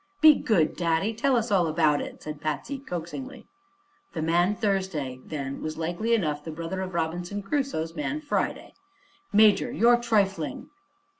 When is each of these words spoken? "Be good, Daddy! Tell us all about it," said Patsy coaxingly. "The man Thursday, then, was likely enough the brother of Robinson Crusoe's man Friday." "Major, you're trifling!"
"Be 0.19 0.33
good, 0.33 0.75
Daddy! 0.75 1.13
Tell 1.13 1.35
us 1.37 1.51
all 1.51 1.67
about 1.67 2.01
it," 2.01 2.23
said 2.23 2.41
Patsy 2.41 2.79
coaxingly. 2.79 3.45
"The 4.13 4.23
man 4.23 4.55
Thursday, 4.55 5.19
then, 5.23 5.61
was 5.61 5.77
likely 5.77 6.15
enough 6.15 6.43
the 6.43 6.49
brother 6.49 6.81
of 6.81 6.95
Robinson 6.95 7.43
Crusoe's 7.43 7.93
man 7.95 8.19
Friday." 8.19 8.73
"Major, 9.31 9.71
you're 9.71 10.01
trifling!" 10.01 10.71